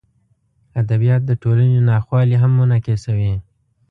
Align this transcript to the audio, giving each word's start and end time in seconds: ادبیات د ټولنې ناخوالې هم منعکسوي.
ادبیات 0.81 1.21
د 1.25 1.31
ټولنې 1.41 1.79
ناخوالې 1.89 2.37
هم 2.43 2.51
منعکسوي. 2.59 3.33